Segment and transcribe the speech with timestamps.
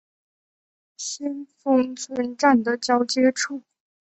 [0.97, 3.61] 先锋村站的交界处。